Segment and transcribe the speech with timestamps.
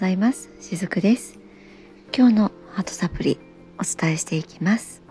[0.00, 0.48] ざいます。
[0.62, 1.38] しずくです。
[2.16, 3.38] 今日のハートサプリ
[3.78, 5.02] お伝えしていきます、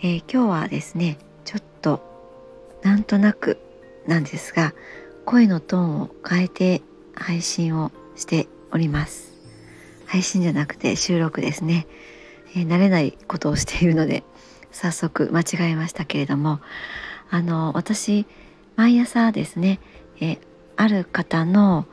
[0.00, 2.02] えー、今日はですねちょっと
[2.82, 3.60] なんとなく
[4.08, 4.74] なんですが
[5.24, 6.82] 声のトーンを変えて
[7.14, 9.34] 配信をしております。
[10.06, 11.86] 配信じゃなくて収録ですね、
[12.56, 14.24] えー、慣れないことをしているので
[14.72, 16.58] 早速間違えましたけれども
[17.30, 18.26] あの私
[18.74, 19.78] 毎朝ですね、
[20.20, 20.38] えー、
[20.74, 21.86] ある方の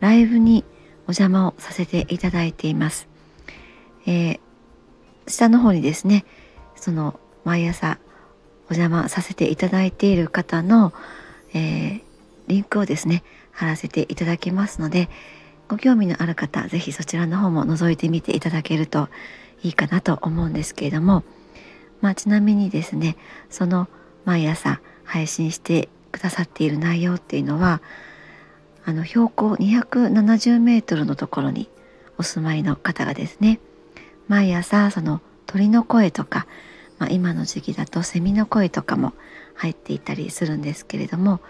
[0.00, 0.66] ライブに
[1.08, 3.08] お邪魔をさせていただいています。
[4.06, 4.40] えー、
[5.26, 6.24] 下の方にですね
[6.76, 7.98] その毎朝
[8.70, 10.92] お邪魔させていただいている方の、
[11.54, 12.00] えー、
[12.46, 15.08] リンクをですね貼らせていただきますので
[15.68, 19.08] ご興味のある方是非そちらの方も覗いてみていただけると
[19.62, 21.24] いいかなと思うんですけれども、
[22.00, 23.16] まあ、ちなみにですね
[23.50, 23.88] その
[24.24, 27.82] 毎朝配信してくださっている内容っていうのは
[28.88, 31.68] あの標高270メートルのところに
[32.16, 33.60] お住まいの方がですね
[34.28, 36.46] 毎朝その鳥の声とか、
[36.96, 39.12] まあ、今の時期だとセミの声とかも
[39.56, 41.40] 入っていたりするんですけれども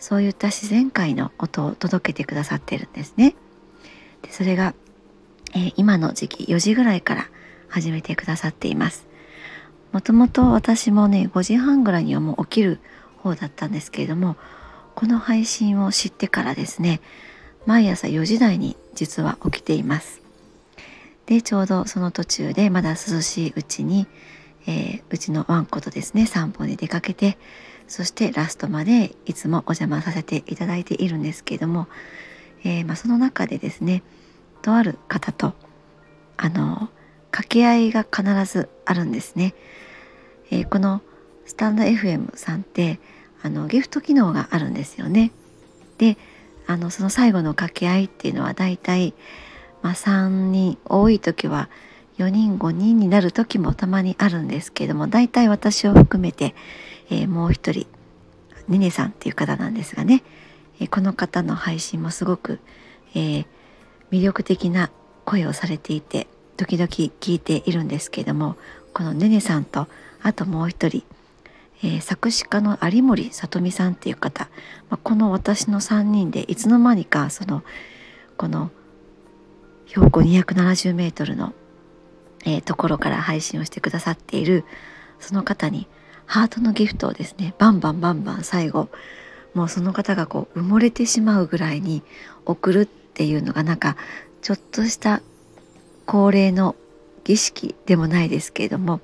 [0.00, 3.36] そういった自然界の音を届けてくださってるんですね。
[4.22, 4.74] でそれが、
[5.54, 7.28] えー、今の時期4時ぐらいから
[7.68, 9.06] 始めてくださっています。
[9.92, 12.80] もともと私もね5時半ぐらいにはもう起きる
[13.18, 14.36] 方だったんですけれども
[14.98, 17.00] この配信を知ってからですね
[17.66, 20.20] 毎朝4時台に実は起きています。
[21.26, 24.08] でちょうどその途中でまだ涼しいうちに、
[24.66, 27.38] えー、うちのワンコとですね散歩に出かけて
[27.86, 31.86] そしてラストまでいつもお邪魔させていただいているんですけれども、
[32.64, 34.02] えー、まあ、その中でですね
[34.62, 35.54] とある方と
[36.36, 36.88] あの
[37.30, 39.54] 掛け合いが必ずあるんですね、
[40.50, 41.02] えー、この
[41.46, 42.98] スタンド FM さんって
[43.42, 45.32] あのギフト機能があるんですよね。
[45.98, 46.16] で
[46.66, 49.14] あのその最後の掛け合いっていうのはだいたい、
[49.82, 51.70] まあ、3人多い時は
[52.18, 56.54] 4人5人になる時もたまにあるんですけれどもだいたい私を含めて、
[57.10, 57.86] えー、もう一人
[58.68, 60.22] ねねさんっていう方なんですがね、
[60.80, 62.60] えー、この方の配信もすごく、
[63.14, 63.46] えー、
[64.10, 64.90] 魅力的な
[65.24, 68.56] 声をされていて時々聞いているんですけれども
[68.92, 69.86] このねねさんと
[70.22, 71.04] あともう一人
[71.82, 74.48] えー、作詞家の有森さ美さんっていう方、
[74.90, 77.62] まあ、この私の3人でいつの間にかその
[78.36, 78.70] この
[79.86, 81.54] 標高270メートルの、
[82.44, 84.64] えー、ところから配信をしてくださっている
[85.20, 85.86] その方に
[86.26, 88.88] ハートのギフトをですねバンバンバンバン最後
[89.54, 92.02] もうその方がこう埋もれてしまうぐらいに
[92.44, 93.96] 送るっていうのがなんか
[94.42, 95.22] ちょっとした
[96.06, 96.76] 恒例の
[97.24, 99.00] 儀式でもないですけれども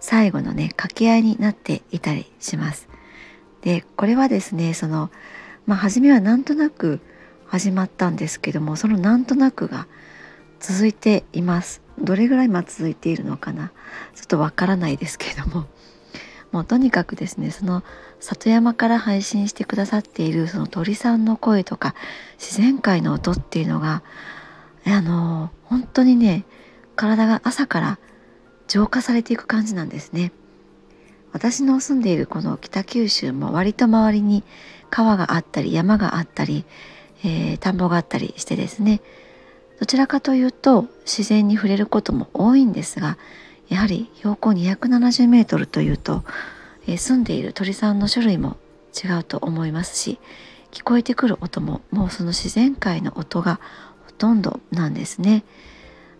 [0.00, 2.88] 最後のね掛け合いになっていたりします。
[3.62, 5.10] でこれはですねその
[5.66, 7.00] まあ初めはなんとなく
[7.46, 9.86] 始まったんですけどもそのなんとなくが
[10.60, 11.82] 続いています。
[11.98, 13.72] どれぐらい今続いているのかな？
[14.14, 15.66] ちょっとわからないですけども
[16.52, 17.82] もうとにかくですねその
[18.20, 21.94] 里山から配信してくださっているその鳥さんの声とか
[22.38, 24.02] 自然界の音っていうのが
[24.86, 26.44] あの本当にね
[26.94, 27.98] 体が朝から
[28.68, 30.32] 浄化されていく感じなんですね
[31.32, 34.42] 私の住んでいるこの北九州も割と周りに
[34.90, 36.64] 川があったり山があったり、
[37.24, 39.00] えー、田んぼがあったりしてですね
[39.78, 43.18] どちらかというと自然に触れることも多いんですが
[43.68, 46.24] やはり標高270メートルというと、
[46.86, 48.56] えー、住んでいる鳥さんの種類も
[48.94, 50.18] 違うと思いますし
[50.70, 53.60] 聞こえてくる音ももうその自然界の音が
[54.06, 55.44] ほとんどなんですね。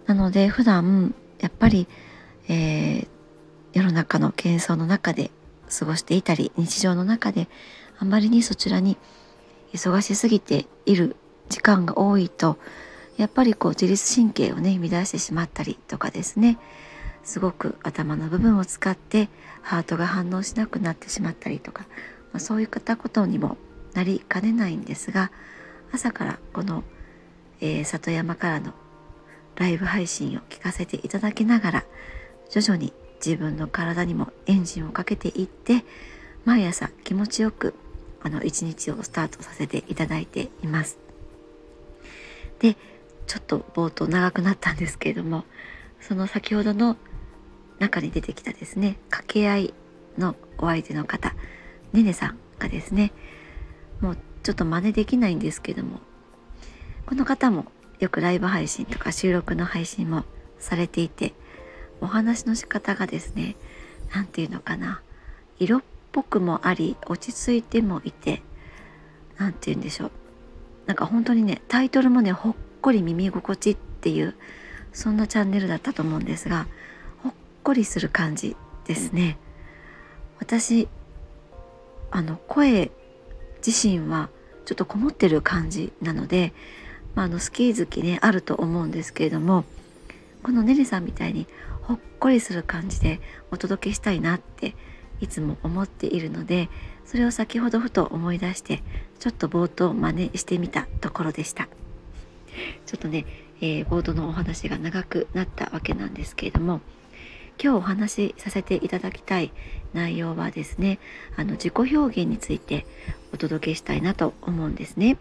[0.07, 1.87] なので普段やっぱり
[2.49, 3.09] えー、
[3.73, 5.31] 世の中の喧騒の中で
[5.79, 7.49] 過ごしていたり日常の中で
[7.99, 8.97] あまりにそちらに
[9.73, 11.17] 忙しすぎている
[11.49, 12.59] 時間が多いと
[13.17, 16.59] やっぱりこう自律神経をね乱してしまったりとかですね
[17.25, 19.29] すごく頭の部分を使って
[19.63, 21.87] ハートが反応しなくなってしまったりとか、
[22.33, 23.57] まあ、そういったことにも
[23.95, 25.33] なりかねないんですが
[25.93, 26.85] 朝からこの、
[27.61, 28.75] えー、里山からの
[29.57, 31.85] ライブ配信を聞かせていただきながら
[32.51, 32.93] 徐々に
[33.25, 35.85] 自分の体にもエンジンをかけていって
[36.45, 37.75] 毎朝気持ちよく
[38.23, 40.99] あの一日をスタートさせていただいています。
[42.59, 42.77] で
[43.27, 45.45] ちょっと冒頭長くなったんですけれども
[46.01, 46.97] その先ほどの
[47.79, 49.75] 中に出てきたですね掛け合い
[50.17, 51.35] のお相手の方
[51.93, 53.13] ねねさんがですね
[54.01, 56.01] もうちょっと真似できないんですけども
[57.05, 57.67] この方も
[57.99, 60.25] よくライブ配信とか収録の配信も
[60.59, 61.35] されていて
[62.01, 63.57] お話の仕方がですね
[64.15, 65.01] 何て言うのかな。
[65.59, 65.83] 色っ
[66.13, 68.43] ぽくもあり落ち着いてもいて
[69.39, 70.11] 何て言うんでしょう。
[70.87, 74.35] なんか本当にねタイトルもねほっこり耳心地っていう
[74.93, 76.67] そんなチャンネルだったと思うんですが
[77.23, 77.33] ほっ
[77.63, 78.57] こりする感じ
[78.87, 79.39] ですね。
[80.39, 80.89] 私
[82.11, 82.91] あの声
[83.67, 84.29] 自身は
[84.65, 86.53] ちょっとこもってる感じなので、
[87.15, 89.65] まあ、あの好き好きねあると思うんですけれども
[90.43, 91.47] このねりさんみたいに
[91.87, 93.21] ほっこりする感じで
[93.53, 94.75] お届けしたいなって
[95.21, 96.69] いつも思っているので
[97.05, 98.83] それを先ほどふと思い出して
[99.21, 101.69] ちょっと冒頭真似してみたところでした
[102.87, 103.25] ちょっとね、
[103.61, 106.81] えー、冒頭のお話が長くなったわけなんですけれども
[107.63, 109.53] 今日お話しさせていただきたい
[109.95, 110.99] 内容はですね
[111.37, 112.85] あの自己表現について
[113.33, 115.17] お届けしたいなと思うんですね。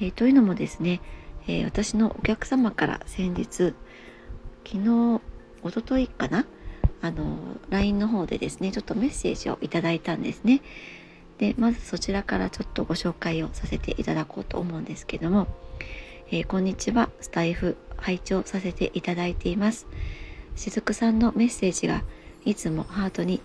[0.00, 1.00] えー、というのもですね、
[1.48, 3.74] えー、私のお客様から先日
[4.64, 5.20] 昨日
[5.62, 6.46] おとといかな？
[7.00, 7.36] あの
[7.70, 10.62] LINE の方でですねちょっとメッセージをいただいたんですね。
[11.38, 15.48] でまずそちらからちょっとご紹介をさせていただこうと思うんですけども
[16.30, 19.86] 「えー、こんにちはスタイフ拝聴させていただいています」
[20.54, 22.04] しずくさんのメッセージが
[22.44, 23.40] いつもハートに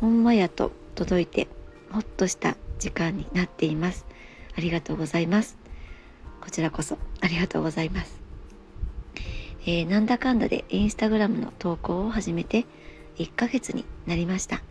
[0.00, 1.48] ほんまやと届いて
[1.90, 4.06] ほっとした時間になっています。
[4.56, 5.56] ありがとうございます。
[6.40, 8.23] こちらこそありがとうございます。
[9.66, 12.66] えー、なんだかんだでインスタグラムの投稿を始めて
[13.16, 14.62] 1ヶ月になりました。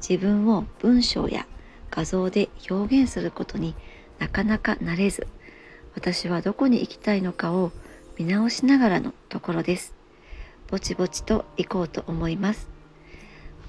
[0.00, 1.46] 自分を文章や
[1.90, 3.74] 画像で表現することに
[4.18, 5.26] なかなかなれず、
[5.94, 7.70] 私はどこに行きたいのかを
[8.18, 9.94] 見直しながらのところです。
[10.68, 12.68] ぼちぼちと行こうと思います。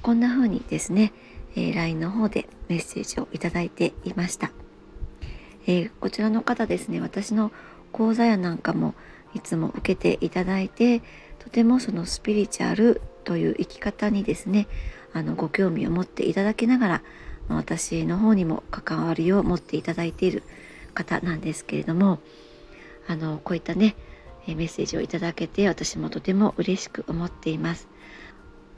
[0.02, 1.12] こんな風にですね、
[1.56, 4.52] えー、LINE の方でメッセージをいただいていました。
[5.68, 7.52] えー、こちらの方ですね、私の
[7.92, 8.96] 講座やなんかも
[9.34, 11.02] いつも受けていただいて、
[11.40, 14.68] とてもそのスピリチュアルという生き方にですね、
[15.14, 17.04] あのご興味を持っていただきながら、
[17.50, 20.44] 私の方にも関わりを持っていただいている
[20.94, 22.20] 方なんですけれども、
[23.08, 23.96] あのこういったね、
[24.48, 27.88] メッセージをいただけて私もとても嬉しく思っています。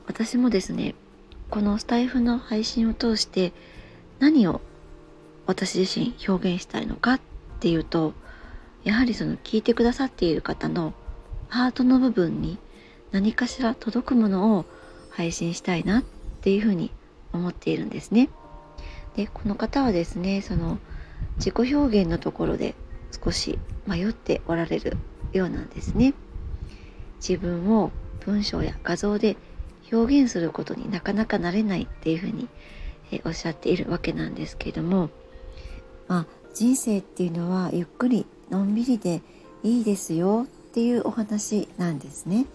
[0.06, 0.94] 私もですね
[1.50, 3.52] このスタイフの配信を通して
[4.18, 4.60] 何を
[5.46, 7.20] 私自身表現したいのかっ
[7.60, 8.12] ていうと
[8.84, 10.92] やはりその聞いてくださっている方の
[11.48, 12.58] ハートの部分に
[13.12, 14.64] 何かしら届くものを
[15.10, 16.02] 配信したいなっ
[16.42, 16.90] ていうふうに
[17.32, 18.28] 思っているんですね。
[19.16, 20.78] でこの方はですねその
[21.36, 22.74] 自己表現のところで
[23.24, 24.96] 少し迷っておられる
[25.32, 26.14] ようなんですね。
[27.26, 27.90] 自分を
[28.24, 29.36] 文章や画像で
[29.92, 32.48] 表現することになかなかなれないっていうふうに、
[33.12, 35.10] えおっしゃっているわけなんですけれども、
[36.08, 39.20] まあ、人生っていうのはゆっくりのんびりで
[39.64, 42.46] いいですよっていうお話なんですね。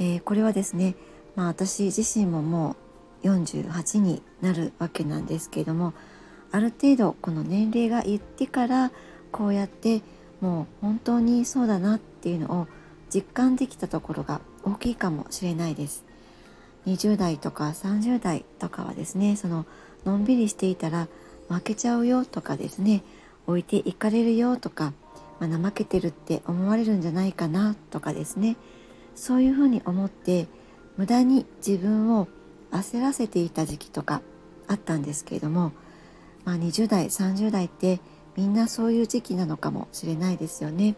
[0.00, 0.96] えー、これはですね、
[1.36, 2.74] まあ、私自身もも
[3.22, 5.92] う48になるわけなんですけれども
[6.50, 8.90] ある程度この年齢が言ってから
[9.30, 10.02] こうやって
[10.40, 12.66] もう本当にそうだなっていうのを
[13.14, 16.04] 実感できたところが大きいかもしれないです。
[16.86, 19.64] 20代とか30代とかはですねその
[20.04, 21.06] のんびりしていたら
[21.48, 23.04] 負けちゃうよとかですね
[23.46, 24.92] 置いていかれるよとか、
[25.40, 28.56] まあ、怠けてるって思われるんじゃないかなとかですね。
[29.14, 30.46] そういうふうに思って
[30.96, 32.28] 無駄に自分を
[32.70, 34.22] 焦らせていた時期とか
[34.68, 35.72] あったんですけれども、
[36.44, 38.00] まあ、20代30代って
[38.36, 40.94] みんなそういう時期なのかもしれないですよね。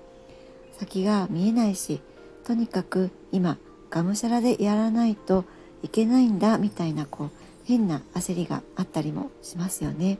[0.79, 2.01] 先が見えないし
[2.45, 3.59] とにかく今
[3.91, 5.45] がむしゃらでやらないと
[5.83, 7.31] いけないんだみたいなこう
[7.65, 10.19] 変な焦りがあったりもしますよね、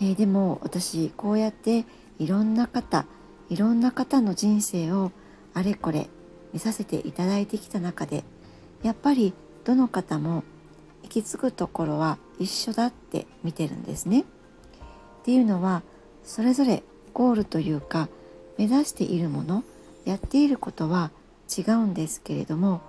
[0.00, 1.84] えー、でも私こうやって
[2.18, 3.06] いろんな方
[3.48, 5.12] いろんな方の人生を
[5.54, 6.08] あれこれ
[6.52, 8.24] 見させていただいてきた中で
[8.82, 10.44] やっぱりどの方も
[11.02, 14.20] 行き着くところは一緒だって見てるんですね。
[14.20, 14.24] っ
[15.24, 15.82] ていうのは
[16.24, 16.82] それぞれ
[17.12, 18.08] ゴールというか
[18.58, 19.64] 目指しているもの
[20.04, 21.10] やっていることは
[21.56, 22.80] 違うんですけれども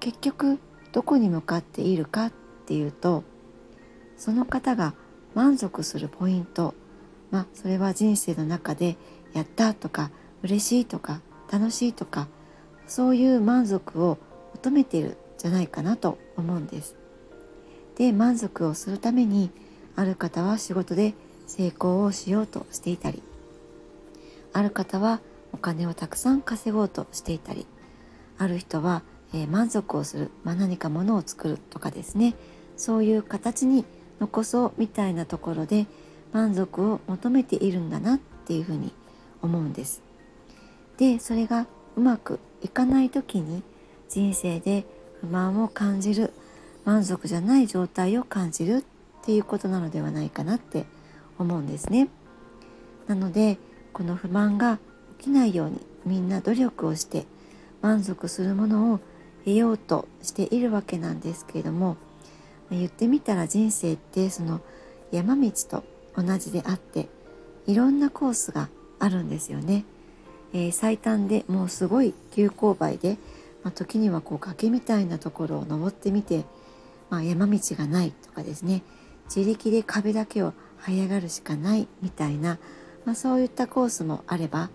[0.00, 0.58] 結局
[0.92, 2.32] どこに向かっているかっ
[2.66, 3.24] ていうと
[4.16, 4.94] その方が
[5.34, 6.74] 満足するポイント
[7.32, 8.96] まあそれは人生の中で
[9.32, 10.12] やったとか
[10.44, 11.20] 嬉しいとか
[11.50, 12.28] 楽しいとか
[12.86, 14.18] そういう満足を
[14.54, 16.94] 求めているじゃないかなと思うんです。
[17.96, 19.50] で満足をするために
[19.96, 21.14] ある方は仕事で
[21.46, 23.22] 成功をしようとしていたり
[24.52, 25.20] ある方は
[25.52, 27.66] お金をたくさん稼ごうとしていたり
[28.38, 29.02] ある人は、
[29.34, 32.34] えー、満足をする、まあ、何かものを作るとかですね
[32.76, 33.84] そういう形に
[34.20, 35.86] 残そうみたいなところで
[36.32, 38.92] 満足を求めているんだなっていうふうに
[39.42, 40.02] 思うんです。
[40.98, 43.62] でそれがうまくいかない時に
[44.08, 44.84] 人生で
[45.20, 46.32] 不満を感じる
[46.84, 50.86] 満足じゃない状態を感じるっていうことなのではないかなって
[51.38, 52.08] 思うんですね。
[53.06, 53.58] なので
[53.92, 54.78] この不満が
[55.18, 57.26] 起きないようにみんな努力をして
[57.80, 59.00] 満足するものを
[59.44, 61.96] 得ようとしているわけなんですけれども
[62.70, 64.60] 言ってみたら人生ってその
[65.10, 65.84] 山道と
[66.16, 67.08] 同じであって
[67.66, 69.84] いろんなコースがあるんですよね。
[70.52, 73.16] えー、最短でもうすごい急勾配で、
[73.62, 76.44] まあ、時にはこう崖みたいなところを登ってみて、
[77.08, 78.82] まあ、山道がないとかですね
[79.34, 80.52] 自力で壁だけを
[80.82, 82.58] 這い上がるしかないみたいな、
[83.06, 84.68] まあ、そういったコースもあれば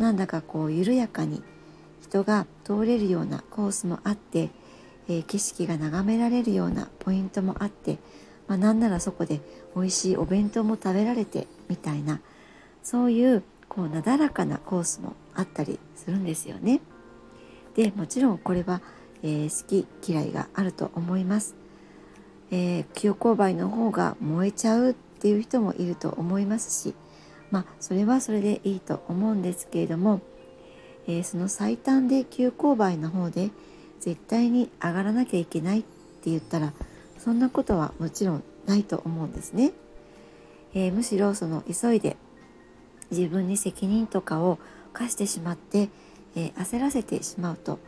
[0.00, 1.42] なんだかこう緩やかに
[2.00, 4.50] 人が通れるようなコースもあって、
[5.08, 7.98] えー、景色が眺められるようなポイントもあって、
[8.52, 9.40] まあ、なんならそこで
[9.74, 12.20] 美味しいお弁当も食べられてみたいな
[12.82, 16.82] そういうこうなだらかなコースもあったりするんですよね。
[17.74, 18.82] でもちろんこれは、
[19.22, 21.54] えー、好き嫌いがあると思います。
[22.50, 26.94] えー、急勾配の方が燃えちゃうっていう人もいると思いますし
[27.50, 30.20] まあそれはそれでいいと思うんですけれども、
[31.06, 33.48] えー、その最短で急勾配の方で
[34.00, 36.74] 絶対に上がらなきゃいけないって言ったら
[37.22, 39.72] そんなことはもちろんないと思うんですね。
[40.74, 42.16] えー、むしろその急いで
[43.10, 44.58] 自分に責任とかを
[44.92, 45.88] 課してしまって、
[46.34, 47.78] えー、焦らせてしまうと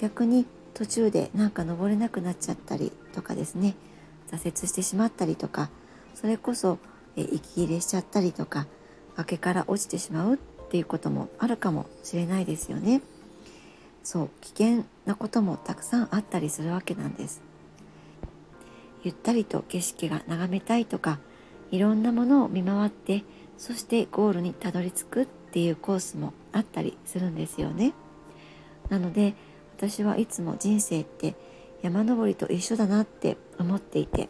[0.00, 0.44] 逆に
[0.74, 3.76] 途中でなんか登れなくなっちゃったりとかですね
[4.32, 5.70] 挫折してしまったりとか
[6.14, 6.78] それこそ、
[7.16, 8.66] えー、息切れしちゃったりとか
[9.16, 10.38] 崖から落ちてしまうっ
[10.70, 13.02] ていうこともあるかもしれないですよね。
[14.02, 17.49] そう危険なこともたくさんあったりするわけなんです。
[19.02, 21.18] ゆったりと景色が眺めたいとか
[21.70, 23.24] いろんなものを見回って
[23.56, 27.92] そしてゴールにたどり着くっていうコースもあったりするんですよね。
[28.88, 29.34] なので
[29.76, 31.34] 私はいつも人生って
[31.82, 34.28] 山登りと一緒だなって思っていて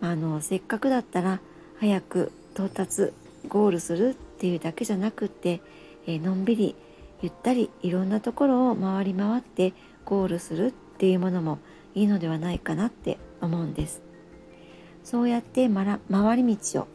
[0.00, 1.40] あのせっかくだったら
[1.80, 3.12] 早く到達
[3.48, 5.60] ゴールするっていうだけじゃなくって、
[6.06, 6.76] えー、のんびり
[7.22, 9.72] ゆったりいろんなところを回り回って
[10.04, 11.58] ゴールするっていうものも
[11.94, 14.02] いいのではないかなって思うんです。
[15.04, 16.88] そうやって回り道を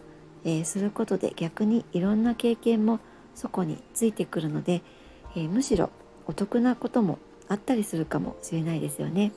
[0.43, 2.99] えー、することで逆にいろんな経験も
[3.35, 4.81] そこについてくるので、
[5.35, 5.89] えー、むしろ
[6.25, 9.31] お得なこともあったりするかもしれないですよね。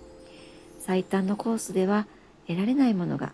[0.78, 2.06] 最短のコースでは
[2.46, 3.32] 得られないものが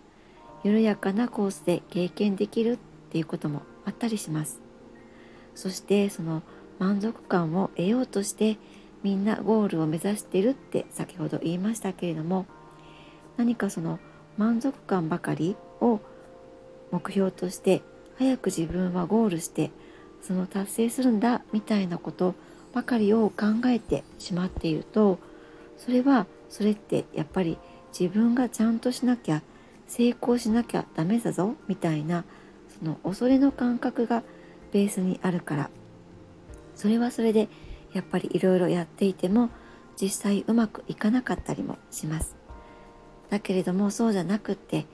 [0.63, 2.77] 緩やかなコースで経験できるっ
[3.11, 4.61] ていうこともあったりします。
[5.55, 6.43] そしてその
[6.79, 8.57] 満足感を得ようとして
[9.03, 12.45] みんなゴールを目指してるって先ほど言いましたけれども
[13.37, 13.99] 何かその
[14.37, 15.99] 満足感ばかりを
[16.91, 17.81] 目標として
[18.17, 19.71] 早く自分はゴールして
[20.21, 22.35] その達成するんだみたいなこと
[22.73, 25.19] ばかりを考えてしまっていると
[25.77, 27.57] それはそれってやっぱり
[27.97, 29.41] 自分がちゃんとしなきゃ
[29.87, 32.23] 成功しなきゃダメだぞみたいな
[32.79, 34.23] その恐れの感覚が
[34.71, 35.69] ベースにあるから
[36.75, 37.49] それはそれで
[37.93, 39.49] やっぱりいろいろやっていても
[39.99, 42.40] 実際うまくいかなかったりもします。
[43.31, 44.85] だけれどもそうじゃなくって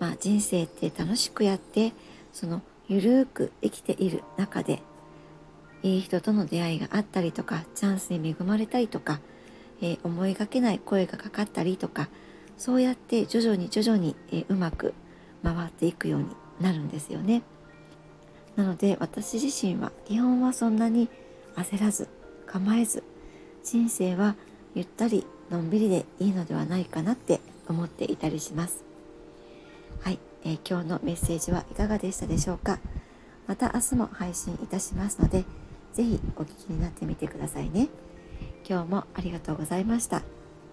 [0.00, 1.92] まあ、人生って楽しくやって
[2.32, 4.82] そのゆるーく生きている中で
[5.82, 9.20] いい人との出会いがあったりとかチャンスに恵まれたりとか、
[9.80, 12.08] えー、思いがけない声がかかったりとか
[12.56, 14.94] そうやって徐々に徐々に、えー、うまく
[15.42, 16.28] 回っていくように
[16.60, 17.42] なるんですよね。
[18.56, 21.08] なので私自身は基本はそんなに
[21.56, 22.08] 焦らず
[22.46, 23.02] 構えず
[23.64, 24.34] 人生は
[24.74, 28.84] ゆったりのんびりでいいのではないかなって思っていたりします。
[30.00, 32.78] はい、えー、今日のメッセージはいかがでしたでしょうか？
[33.46, 35.44] また明日も配信いたしますので
[35.92, 37.88] 是非お聞きになってみてくださいね
[38.68, 40.22] 今日もありがとうございました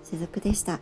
[0.03, 0.79] しずくでした。